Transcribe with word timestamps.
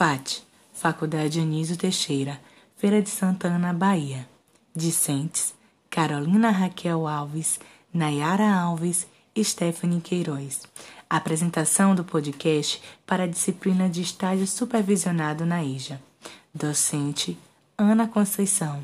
FAT, 0.00 0.42
Faculdade 0.72 1.40
Anísio 1.40 1.76
Teixeira, 1.76 2.40
Feira 2.74 3.02
de 3.02 3.10
Santana, 3.10 3.70
Bahia. 3.70 4.26
Discentes: 4.74 5.52
Carolina 5.90 6.50
Raquel 6.50 7.06
Alves, 7.06 7.60
Nayara 7.92 8.50
Alves 8.50 9.06
e 9.36 9.44
Stephanie 9.44 10.00
Queiroz. 10.00 10.62
Apresentação 11.10 11.94
do 11.94 12.02
podcast 12.02 12.80
para 13.06 13.24
a 13.24 13.26
disciplina 13.26 13.90
de 13.90 14.00
estágio 14.00 14.46
supervisionado 14.46 15.44
na 15.44 15.62
EJA. 15.62 16.00
Docente 16.54 17.36
Ana 17.76 18.08
Conceição, 18.08 18.82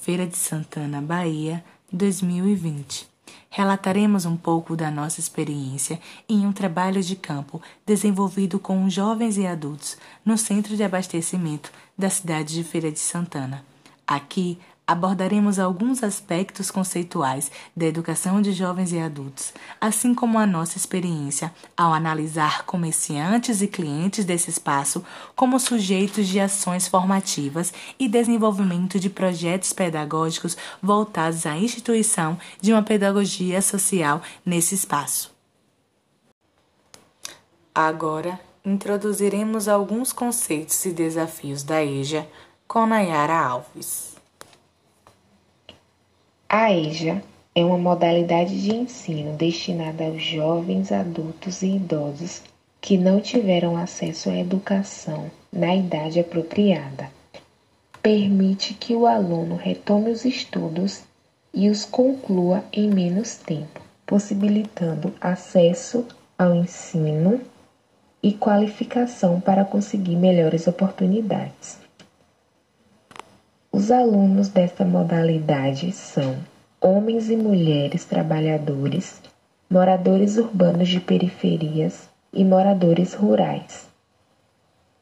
Feira 0.00 0.28
de 0.28 0.36
Santana, 0.36 1.02
Bahia, 1.02 1.64
2020. 1.92 3.11
Relataremos 3.50 4.24
um 4.24 4.36
pouco 4.36 4.76
da 4.76 4.90
nossa 4.90 5.20
experiência 5.20 6.00
em 6.28 6.46
um 6.46 6.52
trabalho 6.52 7.02
de 7.02 7.16
campo 7.16 7.60
desenvolvido 7.84 8.58
com 8.58 8.88
jovens 8.88 9.36
e 9.36 9.46
adultos 9.46 9.96
no 10.24 10.38
centro 10.38 10.76
de 10.76 10.82
abastecimento 10.82 11.72
da 11.96 12.08
cidade 12.08 12.54
de 12.54 12.64
Feira 12.64 12.90
de 12.90 12.98
Santana. 12.98 13.64
Aqui 14.06 14.58
abordaremos 14.86 15.58
alguns 15.58 16.02
aspectos 16.02 16.70
conceituais 16.70 17.50
da 17.76 17.86
educação 17.86 18.42
de 18.42 18.52
jovens 18.52 18.92
e 18.92 18.98
adultos, 18.98 19.52
assim 19.80 20.14
como 20.14 20.38
a 20.38 20.46
nossa 20.46 20.76
experiência 20.76 21.52
ao 21.76 21.92
analisar 21.92 22.64
comerciantes 22.64 23.62
e 23.62 23.68
clientes 23.68 24.24
desse 24.24 24.50
espaço 24.50 25.04
como 25.36 25.58
sujeitos 25.58 26.26
de 26.26 26.40
ações 26.40 26.88
formativas 26.88 27.72
e 27.98 28.08
desenvolvimento 28.08 28.98
de 28.98 29.08
projetos 29.08 29.72
pedagógicos 29.72 30.56
voltados 30.82 31.46
à 31.46 31.56
instituição 31.56 32.38
de 32.60 32.72
uma 32.72 32.82
pedagogia 32.82 33.62
social 33.62 34.20
nesse 34.44 34.74
espaço. 34.74 35.32
Agora, 37.74 38.38
introduziremos 38.64 39.66
alguns 39.66 40.12
conceitos 40.12 40.84
e 40.84 40.92
desafios 40.92 41.62
da 41.62 41.82
EJA 41.82 42.28
com 42.68 42.86
Nayara 42.86 43.38
Alves. 43.38 44.11
A 46.54 46.70
EJA 46.70 47.22
é 47.54 47.64
uma 47.64 47.78
modalidade 47.78 48.60
de 48.60 48.74
ensino 48.74 49.34
destinada 49.38 50.04
aos 50.04 50.22
jovens, 50.22 50.92
adultos 50.92 51.62
e 51.62 51.76
idosos 51.76 52.42
que 52.78 52.98
não 52.98 53.22
tiveram 53.22 53.74
acesso 53.74 54.28
à 54.28 54.36
educação 54.36 55.30
na 55.50 55.74
idade 55.74 56.20
apropriada. 56.20 57.10
Permite 58.02 58.74
que 58.74 58.94
o 58.94 59.06
aluno 59.06 59.56
retome 59.56 60.10
os 60.10 60.26
estudos 60.26 61.04
e 61.54 61.70
os 61.70 61.86
conclua 61.86 62.62
em 62.70 62.86
menos 62.86 63.36
tempo, 63.36 63.80
possibilitando 64.04 65.10
acesso 65.22 66.04
ao 66.38 66.54
ensino 66.54 67.40
e 68.22 68.30
qualificação 68.30 69.40
para 69.40 69.64
conseguir 69.64 70.16
melhores 70.16 70.66
oportunidades. 70.66 71.78
Os 73.74 73.90
alunos 73.90 74.50
desta 74.50 74.84
modalidade 74.84 75.92
são 75.92 76.36
homens 76.78 77.30
e 77.30 77.36
mulheres 77.38 78.04
trabalhadores, 78.04 79.18
moradores 79.70 80.36
urbanos 80.36 80.90
de 80.90 81.00
periferias 81.00 82.06
e 82.34 82.44
moradores 82.44 83.14
rurais. 83.14 83.88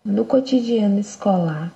No 0.04 0.24
cotidiano 0.24 1.00
escolar, 1.00 1.72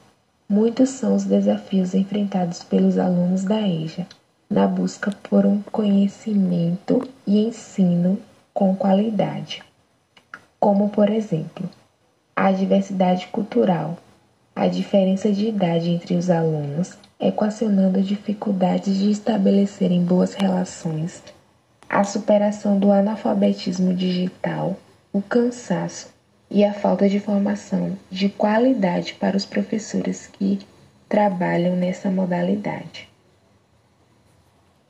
muitos 0.48 0.90
são 0.90 1.16
os 1.16 1.24
desafios 1.24 1.96
enfrentados 1.96 2.62
pelos 2.62 2.96
alunos 2.96 3.42
da 3.42 3.60
EJA 3.60 4.06
na 4.48 4.68
busca 4.68 5.10
por 5.28 5.44
um 5.44 5.60
conhecimento 5.62 7.02
e 7.26 7.44
ensino 7.44 8.20
com 8.54 8.76
qualidade, 8.76 9.64
como, 10.60 10.90
por 10.90 11.10
exemplo, 11.10 11.68
a 12.36 12.52
diversidade 12.52 13.26
cultural, 13.32 13.98
a 14.54 14.68
diferença 14.68 15.32
de 15.32 15.48
idade 15.48 15.90
entre 15.90 16.14
os 16.14 16.30
alunos, 16.30 16.96
equacionando 17.18 18.00
dificuldades 18.00 18.96
de 18.96 19.10
estabelecerem 19.10 20.04
boas 20.04 20.34
relações, 20.34 21.22
a 21.88 22.04
superação 22.04 22.78
do 22.78 22.92
analfabetismo 22.92 23.92
digital, 23.94 24.76
o 25.12 25.20
cansaço 25.20 26.08
e 26.50 26.64
a 26.64 26.72
falta 26.72 27.08
de 27.08 27.18
formação 27.18 27.98
de 28.10 28.28
qualidade 28.28 29.14
para 29.14 29.36
os 29.36 29.44
professores 29.44 30.28
que 30.28 30.60
trabalham 31.08 31.74
nessa 31.74 32.10
modalidade. 32.10 33.08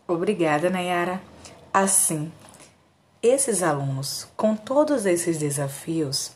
Obrigada, 0.06 0.69
Nayara. 0.69 1.21
Assim, 1.72 2.31
esses 3.22 3.62
alunos, 3.62 4.28
com 4.37 4.55
todos 4.55 5.06
esses 5.06 5.39
desafios, 5.39 6.33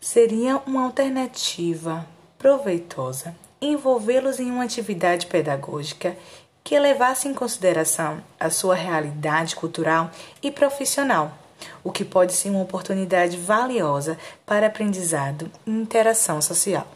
seria 0.00 0.58
uma 0.66 0.84
alternativa 0.84 2.04
proveitosa 2.42 3.34
envolvê-los 3.60 4.40
em 4.40 4.50
uma 4.50 4.64
atividade 4.64 5.26
pedagógica 5.26 6.16
que 6.64 6.78
levasse 6.78 7.28
em 7.28 7.34
consideração 7.34 8.20
a 8.38 8.50
sua 8.50 8.74
realidade 8.74 9.54
cultural 9.54 10.10
e 10.42 10.50
profissional, 10.50 11.32
o 11.84 11.92
que 11.92 12.04
pode 12.04 12.32
ser 12.32 12.50
uma 12.50 12.62
oportunidade 12.62 13.36
valiosa 13.36 14.18
para 14.44 14.66
aprendizado 14.66 15.48
e 15.64 15.70
interação 15.70 16.42
social. 16.42 16.86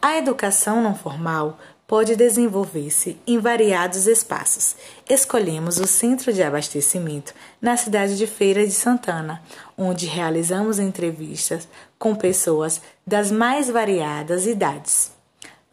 A 0.00 0.16
educação 0.16 0.82
não 0.82 0.96
formal 0.96 1.56
pode 1.86 2.16
desenvolver-se 2.16 3.18
em 3.26 3.38
variados 3.38 4.06
espaços. 4.06 4.76
Escolhemos 5.08 5.78
o 5.78 5.86
centro 5.86 6.32
de 6.32 6.42
abastecimento 6.42 7.34
na 7.60 7.76
cidade 7.76 8.16
de 8.16 8.26
Feira 8.26 8.66
de 8.66 8.72
Santana, 8.72 9.42
onde 9.76 10.06
realizamos 10.06 10.78
entrevistas 10.78 11.68
com 11.98 12.14
pessoas 12.14 12.80
das 13.06 13.30
mais 13.30 13.68
variadas 13.68 14.46
idades. 14.46 15.12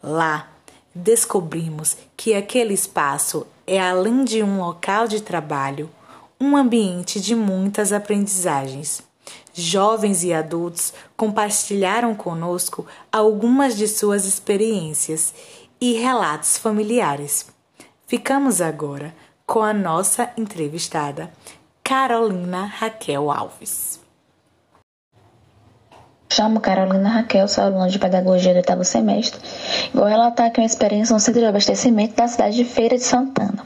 Lá, 0.01 0.49
descobrimos 0.93 1.95
que 2.17 2.33
aquele 2.33 2.73
espaço 2.73 3.45
é 3.65 3.79
além 3.79 4.23
de 4.23 4.43
um 4.43 4.59
local 4.59 5.07
de 5.07 5.21
trabalho, 5.21 5.89
um 6.39 6.55
ambiente 6.57 7.19
de 7.19 7.35
muitas 7.35 7.93
aprendizagens. 7.93 9.03
Jovens 9.53 10.23
e 10.23 10.33
adultos 10.33 10.93
compartilharam 11.17 12.15
conosco 12.15 12.85
algumas 13.11 13.75
de 13.75 13.87
suas 13.87 14.25
experiências 14.25 15.33
e 15.79 15.93
relatos 15.93 16.57
familiares. 16.57 17.47
Ficamos 18.07 18.61
agora 18.61 19.13
com 19.45 19.63
a 19.63 19.73
nossa 19.73 20.31
entrevistada, 20.37 21.31
Carolina 21.83 22.65
Raquel 22.65 23.31
Alves. 23.31 23.99
Chamo 26.31 26.59
Carolina 26.59 27.09
Raquel, 27.09 27.47
sou 27.47 27.63
aluna 27.63 27.89
de 27.89 27.97
Pedagogia 27.97 28.53
do 28.53 28.57
oitavo 28.57 28.83
semestre. 28.83 29.41
Vou 29.93 30.05
relatar 30.05 30.45
aqui 30.45 30.61
uma 30.61 30.65
experiência 30.67 31.13
no 31.13 31.19
centro 31.19 31.41
de 31.41 31.47
abastecimento 31.47 32.15
da 32.15 32.27
cidade 32.27 32.55
de 32.55 32.65
Feira 32.65 32.95
de 32.95 33.03
Santana. 33.03 33.65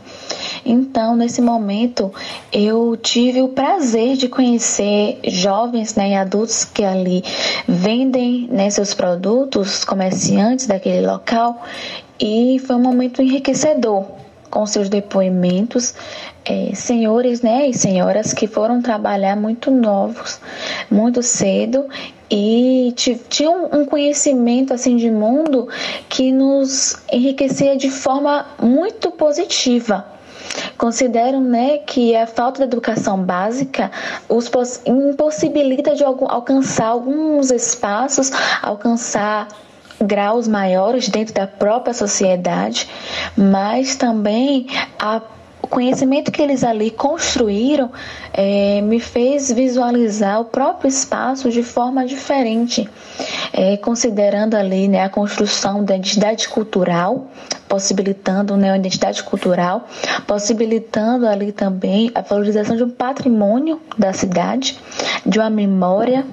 Então, 0.66 1.16
nesse 1.16 1.42
momento, 1.42 2.14
eu 2.52 2.96
tive 2.96 3.42
o 3.42 3.50
prazer 3.50 4.16
de 4.16 4.30
conhecer 4.30 5.20
jovens 5.26 5.96
né, 5.96 6.12
e 6.12 6.16
adultos 6.16 6.66
que 6.66 6.84
ali 6.84 7.24
vendem 7.68 8.48
né, 8.50 8.70
seus 8.70 8.94
produtos, 8.94 9.84
comerciantes 9.84 10.68
daquele 10.68 11.06
local, 11.06 11.62
e 12.20 12.60
foi 12.66 12.76
um 12.76 12.82
momento 12.82 13.22
enriquecedor 13.22 14.06
com 14.50 14.66
seus 14.68 14.88
depoimentos, 14.88 15.96
é, 16.46 16.76
senhores 16.76 17.42
né, 17.42 17.68
e 17.68 17.74
senhoras 17.74 18.34
que 18.34 18.46
foram 18.46 18.82
trabalhar 18.82 19.36
muito 19.36 19.72
novos, 19.72 20.40
muito 20.92 21.24
cedo 21.24 21.86
e 22.30 22.94
tinham 23.30 23.70
um 23.72 23.86
conhecimento 23.86 24.74
assim 24.74 24.96
de 24.96 25.10
mundo 25.10 25.68
que 26.10 26.32
nos 26.32 26.98
enriquecia 27.12 27.76
de 27.76 27.90
forma 27.90 28.48
muito 28.62 29.12
positiva. 29.12 30.06
Consideram 30.78 31.42
né, 31.42 31.78
que 31.80 32.16
a 32.16 32.28
falta 32.28 32.60
de 32.60 32.64
educação 32.66 33.22
básica 33.24 33.92
os 34.28 34.50
impossibilita 34.86 35.96
de 35.96 36.04
alcançar 36.04 36.88
alguns 36.88 37.52
espaços, 37.52 38.32
alcançar 38.62 39.48
graus 40.02 40.48
maiores 40.48 41.08
dentro 41.08 41.34
da 41.34 41.48
própria 41.48 41.94
sociedade, 41.94 42.90
mas 43.38 43.96
também 43.96 44.68
a 45.00 45.22
conhecimento 45.74 46.32
que 46.32 46.40
eles 46.40 46.64
ali 46.64 46.92
construíram 46.92 47.90
é, 48.32 48.80
me 48.82 49.00
fez 49.00 49.52
visualizar 49.52 50.40
o 50.40 50.46
próprio 50.46 50.88
espaço 50.88 51.50
de 51.50 51.64
forma 51.64 52.06
diferente, 52.06 52.88
é, 53.52 53.76
considerando 53.78 54.54
ali 54.54 54.88
né, 54.88 55.04
a 55.04 55.10
construção 55.10 55.84
da 55.84 55.96
identidade 55.96 56.48
cultural, 56.48 57.28
possibilitando 57.68 58.56
né, 58.56 58.78
identidade 58.78 59.24
cultural, 59.24 59.88
possibilitando 60.28 61.26
ali 61.28 61.52
também 61.52 62.12
a 62.14 62.22
valorização 62.22 62.76
de 62.76 62.84
um 62.84 62.90
patrimônio 62.92 63.82
da 63.98 64.14
cidade, 64.14 64.78
de 65.26 65.40
uma 65.40 65.50
memória 65.50 66.24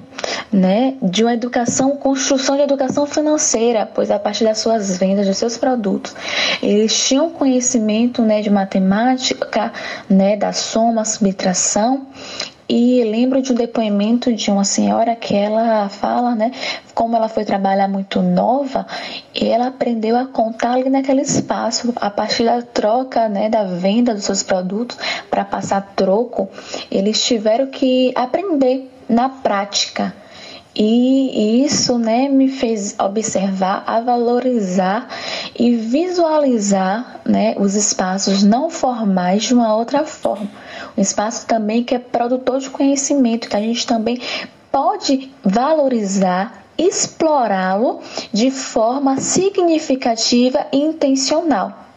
né, 0.51 0.95
de 1.01 1.23
uma 1.23 1.33
educação, 1.33 1.95
construção 1.95 2.57
de 2.57 2.63
educação 2.63 3.05
financeira, 3.05 3.85
pois 3.85 4.11
a 4.11 4.19
partir 4.19 4.43
das 4.43 4.57
suas 4.57 4.97
vendas, 4.97 5.25
dos 5.25 5.37
seus 5.37 5.57
produtos, 5.57 6.13
eles 6.61 6.93
tinham 7.07 7.29
conhecimento 7.29 8.21
né, 8.21 8.41
de 8.41 8.49
matemática, 8.49 9.71
né, 10.09 10.35
da 10.35 10.51
soma, 10.51 11.05
subtração 11.05 12.07
e 12.73 13.03
lembro 13.03 13.41
de 13.41 13.51
um 13.51 13.55
depoimento 13.55 14.33
de 14.33 14.49
uma 14.49 14.63
senhora 14.63 15.13
que 15.13 15.35
ela 15.35 15.89
fala, 15.89 16.33
né, 16.35 16.51
como 16.93 17.17
ela 17.17 17.27
foi 17.27 17.43
trabalhar 17.43 17.89
muito 17.89 18.21
nova, 18.21 18.87
e 19.35 19.45
ela 19.49 19.67
aprendeu 19.67 20.15
a 20.15 20.25
contar 20.25 20.75
ali 20.75 20.89
naquele 20.89 21.21
espaço, 21.21 21.93
a 21.97 22.09
partir 22.09 22.45
da 22.45 22.61
troca, 22.61 23.27
né, 23.27 23.49
da 23.49 23.65
venda 23.65 24.13
dos 24.13 24.23
seus 24.23 24.41
produtos 24.41 24.97
para 25.29 25.43
passar 25.43 25.81
troco, 25.97 26.49
eles 26.89 27.21
tiveram 27.21 27.67
que 27.67 28.13
aprender 28.15 28.89
na 29.09 29.27
prática. 29.27 30.13
E 30.73 31.65
isso 31.65 31.97
né, 31.97 32.29
me 32.29 32.47
fez 32.47 32.95
observar, 32.97 33.83
a 33.85 33.99
valorizar 33.99 35.09
e 35.57 35.75
visualizar 35.75 37.19
né, 37.25 37.55
os 37.57 37.75
espaços 37.75 38.41
não 38.41 38.69
formais 38.69 39.43
de 39.43 39.53
uma 39.53 39.75
outra 39.75 40.05
forma. 40.05 40.49
Um 40.97 41.01
espaço 41.01 41.45
também 41.45 41.83
que 41.83 41.93
é 41.93 41.99
produtor 41.99 42.59
de 42.59 42.69
conhecimento, 42.69 43.49
que 43.49 43.55
a 43.55 43.59
gente 43.61 43.85
também 43.85 44.19
pode 44.71 45.29
valorizar, 45.43 46.63
explorá-lo 46.77 47.99
de 48.31 48.49
forma 48.49 49.17
significativa 49.17 50.67
e 50.71 50.77
intencional. 50.77 51.90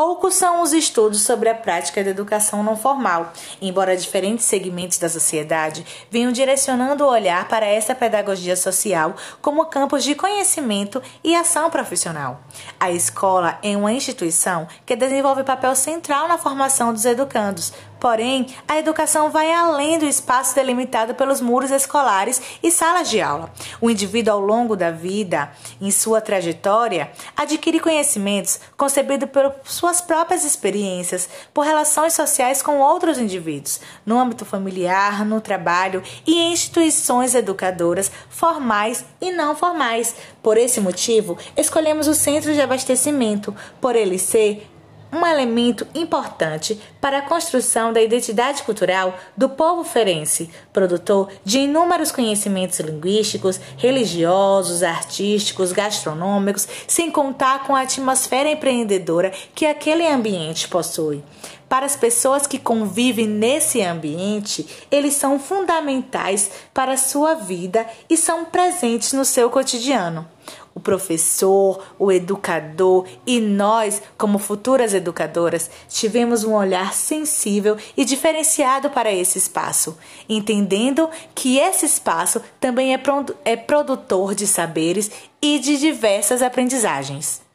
Poucos 0.00 0.36
são 0.36 0.62
os 0.62 0.72
estudos 0.72 1.22
sobre 1.22 1.48
a 1.48 1.56
prática 1.56 2.04
da 2.04 2.10
educação 2.10 2.62
não 2.62 2.76
formal, 2.76 3.32
embora 3.60 3.96
diferentes 3.96 4.44
segmentos 4.44 4.96
da 4.96 5.08
sociedade 5.08 5.84
venham 6.08 6.30
direcionando 6.30 7.02
o 7.02 7.10
olhar 7.10 7.48
para 7.48 7.66
essa 7.66 7.96
pedagogia 7.96 8.54
social 8.54 9.16
como 9.42 9.66
campos 9.66 10.04
de 10.04 10.14
conhecimento 10.14 11.02
e 11.24 11.34
ação 11.34 11.68
profissional. 11.68 12.40
A 12.78 12.92
escola 12.92 13.58
é 13.60 13.76
uma 13.76 13.92
instituição 13.92 14.68
que 14.86 14.94
desenvolve 14.94 15.42
papel 15.42 15.74
central 15.74 16.28
na 16.28 16.38
formação 16.38 16.92
dos 16.92 17.04
educandos, 17.04 17.72
Porém, 18.00 18.46
a 18.66 18.78
educação 18.78 19.30
vai 19.30 19.52
além 19.52 19.98
do 19.98 20.04
espaço 20.04 20.54
delimitado 20.54 21.14
pelos 21.14 21.40
muros 21.40 21.70
escolares 21.70 22.40
e 22.62 22.70
salas 22.70 23.10
de 23.10 23.20
aula. 23.20 23.52
O 23.80 23.90
indivíduo, 23.90 24.34
ao 24.34 24.40
longo 24.40 24.76
da 24.76 24.90
vida, 24.90 25.50
em 25.80 25.90
sua 25.90 26.20
trajetória, 26.20 27.10
adquire 27.36 27.80
conhecimentos 27.80 28.60
concebidos 28.76 29.28
por 29.30 29.52
suas 29.64 30.00
próprias 30.00 30.44
experiências, 30.44 31.28
por 31.52 31.64
relações 31.64 32.12
sociais 32.12 32.62
com 32.62 32.78
outros 32.78 33.18
indivíduos, 33.18 33.80
no 34.06 34.18
âmbito 34.18 34.44
familiar, 34.44 35.24
no 35.24 35.40
trabalho 35.40 36.02
e 36.26 36.38
em 36.38 36.52
instituições 36.52 37.34
educadoras 37.34 38.10
formais 38.30 39.04
e 39.20 39.32
não 39.32 39.56
formais. 39.56 40.14
Por 40.42 40.56
esse 40.56 40.80
motivo, 40.80 41.36
escolhemos 41.56 42.06
o 42.06 42.14
centro 42.14 42.54
de 42.54 42.60
abastecimento, 42.60 43.54
por 43.80 43.96
ele 43.96 44.18
ser 44.18 44.68
um 45.12 45.26
elemento 45.26 45.86
importante 45.94 46.80
para 47.00 47.18
a 47.18 47.22
construção 47.22 47.92
da 47.92 48.00
identidade 48.00 48.62
cultural 48.62 49.18
do 49.36 49.48
povo 49.48 49.84
ferense, 49.84 50.50
produtor 50.72 51.30
de 51.44 51.60
inúmeros 51.60 52.12
conhecimentos 52.12 52.78
linguísticos, 52.80 53.60
religiosos, 53.76 54.82
artísticos, 54.82 55.72
gastronômicos, 55.72 56.68
sem 56.86 57.10
contar 57.10 57.64
com 57.64 57.74
a 57.74 57.82
atmosfera 57.82 58.50
empreendedora 58.50 59.32
que 59.54 59.66
aquele 59.66 60.06
ambiente 60.06 60.68
possui. 60.68 61.22
Para 61.68 61.84
as 61.84 61.96
pessoas 61.96 62.46
que 62.46 62.58
convivem 62.58 63.26
nesse 63.26 63.82
ambiente, 63.82 64.66
eles 64.90 65.14
são 65.14 65.38
fundamentais 65.38 66.50
para 66.72 66.92
a 66.92 66.96
sua 66.96 67.34
vida 67.34 67.86
e 68.08 68.16
são 68.16 68.46
presentes 68.46 69.12
no 69.12 69.24
seu 69.24 69.50
cotidiano 69.50 70.26
o 70.78 70.80
professor, 70.80 71.84
o 71.98 72.10
educador 72.12 73.04
e 73.26 73.40
nós, 73.40 74.00
como 74.16 74.38
futuras 74.38 74.94
educadoras, 74.94 75.68
tivemos 75.88 76.44
um 76.44 76.54
olhar 76.54 76.94
sensível 76.94 77.76
e 77.96 78.04
diferenciado 78.04 78.88
para 78.90 79.12
esse 79.12 79.38
espaço, 79.38 79.98
entendendo 80.28 81.10
que 81.34 81.58
esse 81.58 81.84
espaço 81.84 82.40
também 82.60 82.94
é, 82.94 83.00
é 83.44 83.56
produtor 83.56 84.36
de 84.36 84.46
saberes 84.46 85.10
e 85.42 85.58
de 85.58 85.78
diversas 85.78 86.42
aprendizagens. 86.42 87.47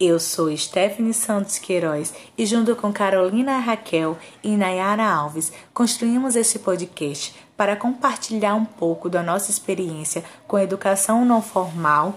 Eu 0.00 0.20
sou 0.20 0.56
Stephanie 0.56 1.12
Santos 1.12 1.58
Queiroz 1.58 2.14
e, 2.36 2.46
junto 2.46 2.76
com 2.76 2.92
Carolina 2.92 3.58
Raquel 3.58 4.16
e 4.44 4.56
Nayara 4.56 5.04
Alves, 5.04 5.52
construímos 5.74 6.36
esse 6.36 6.60
podcast 6.60 7.34
para 7.56 7.74
compartilhar 7.74 8.54
um 8.54 8.64
pouco 8.64 9.10
da 9.10 9.24
nossa 9.24 9.50
experiência 9.50 10.22
com 10.46 10.56
a 10.56 10.62
educação 10.62 11.24
não 11.24 11.42
formal 11.42 12.14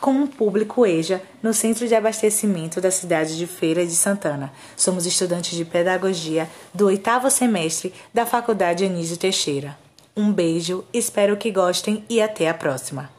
com 0.00 0.22
o 0.22 0.28
público 0.28 0.86
EJA 0.86 1.20
no 1.42 1.52
Centro 1.52 1.88
de 1.88 1.94
Abastecimento 1.96 2.80
da 2.80 2.90
cidade 2.90 3.36
de 3.36 3.48
Feira 3.48 3.84
de 3.84 3.96
Santana. 3.96 4.52
Somos 4.76 5.04
estudantes 5.04 5.56
de 5.56 5.64
Pedagogia 5.64 6.48
do 6.72 6.86
oitavo 6.86 7.28
semestre 7.30 7.92
da 8.14 8.26
Faculdade 8.26 8.84
Anísio 8.84 9.16
Teixeira. 9.16 9.76
Um 10.16 10.32
beijo, 10.32 10.84
espero 10.92 11.36
que 11.36 11.50
gostem 11.50 12.04
e 12.08 12.22
até 12.22 12.48
a 12.48 12.54
próxima! 12.54 13.17